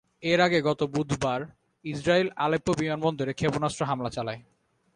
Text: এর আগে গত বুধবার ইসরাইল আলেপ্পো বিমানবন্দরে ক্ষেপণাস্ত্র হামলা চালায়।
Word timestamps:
এর 0.23 0.39
আগে 0.41 0.59
গত 0.61 0.81
বুধবার 0.83 1.41
ইসরাইল 1.85 2.27
আলেপ্পো 2.35 2.71
বিমানবন্দরে 2.79 3.33
ক্ষেপণাস্ত্র 3.33 3.81
হামলা 3.85 4.09
চালায়। 4.09 4.41